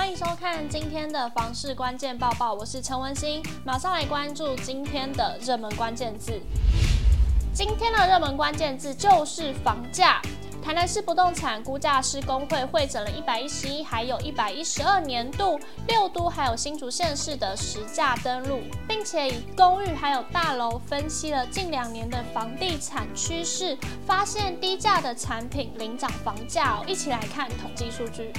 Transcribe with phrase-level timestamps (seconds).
[0.00, 6.40] 欢迎收看今天的房市关键报报，我是陈文心，马上来关注今天的热门关键字。
[7.52, 10.22] 今天的热门关键字就是房价。
[10.62, 26.84] 台南市不动产估价师公会汇整了一百一十一还有一百一十二年度六都还有新竹县市的实价登录，并且以公寓还有大楼分析了近两年的房地产趋势，发现低价的产品领涨房价哦。
[26.86, 28.32] 一起来看统计数据。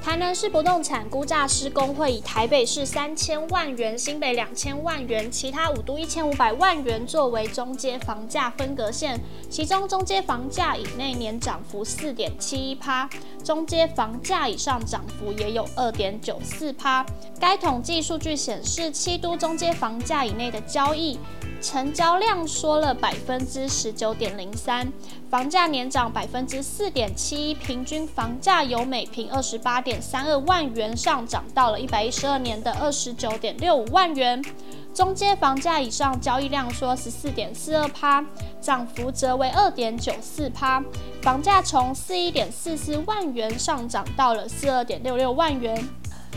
[0.00, 13.08] 台南市不动产估价师公会以台北市三千万元、新北两千万元、其他五都一千五百万元作为中阶房价分隔线，其中中阶房价以内年涨幅四点七一趴，
[13.44, 17.04] 中阶房价以上涨幅也有二点九四趴。
[17.38, 21.18] 该统计数据显示，七都中阶房价以内的交易。
[21.60, 24.90] 成交量缩了百分之十九点零三，
[25.28, 34.42] 房价年涨百分之四点七一，平均房价由每平二十八点三二万元上涨到了一百一十二年的二十九点六五万元。
[34.94, 38.24] 中阶房价以上交易量缩十四点四二趴，
[38.60, 40.82] 涨幅则为二点九四趴，
[41.22, 45.88] 房价从四一点四四万元上涨到了四二点六六万元。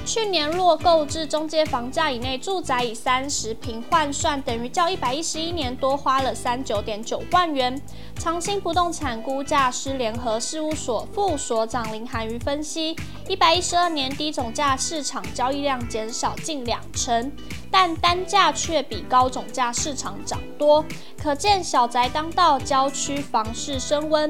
[0.03, 7.80] 去年若购置中介房价以内住宅，以三十坪换算，等于较一百一十一年多花了三九点九万元。
[8.17, 12.95] 长兴不动产估价师联合事务所副所长林涵瑜分析，
[13.28, 17.31] 一百一十二年低总价市场交易量减少近两成，
[17.69, 20.84] 但单价却比高总价市场涨多，
[21.22, 24.30] 可见小宅当道，郊区房市升温。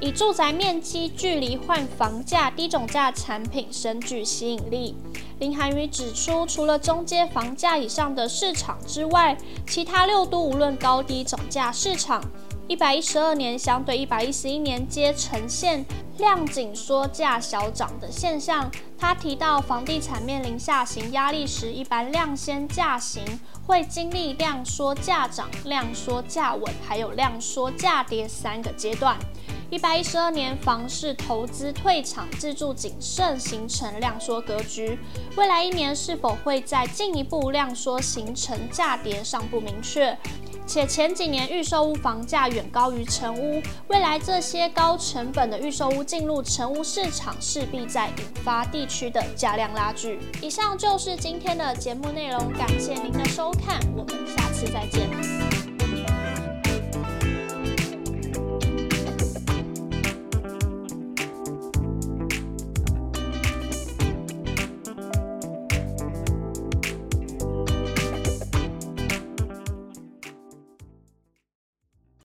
[0.00, 4.96] 以住宅面积距离换房价低总价产品深具吸引力。
[5.38, 12.22] 林涵瑜指出，除了中阶房价以上的市场之外，其他六都无论高低总价市场，
[12.66, 15.84] 一百一十二年相对一百一十一年皆呈现
[16.18, 18.70] 量紧缩价小涨的现象。
[18.98, 23.22] 他提到，房地产面临下行压力时，一般量先价行
[23.66, 29.16] 会经历量缩价涨、量缩价稳，还有量缩价跌三个阶段。
[29.70, 34.98] 一百一十二年房市投资退场，自住谨慎，形成量缩格局。
[35.36, 40.16] 未来一年是否会再进一步量缩，形成价跌尚不明确。
[40.66, 50.18] 且前几年预售屋房价远高于成屋，未来这些高成本的预售屋进入成屋市场，势必在引发地区的价量拉锯。
[50.42, 55.59] 以上就是今天的节目内容，感谢您的收看，我们下次再见。